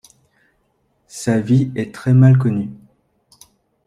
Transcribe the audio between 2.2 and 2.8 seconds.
connue.